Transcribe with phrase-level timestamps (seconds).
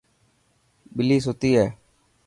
[0.95, 1.65] ٻلي ستي هي.